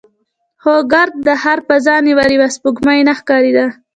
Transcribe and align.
خو 0.61 0.73
ګرد 0.91 1.13
د 1.27 1.29
ښار 1.41 1.59
فضا 1.67 1.95
نیولې 2.07 2.35
وه، 2.39 2.47
سپوږمۍ 2.55 2.99
نه 3.07 3.13
ښکارېده. 3.19 3.65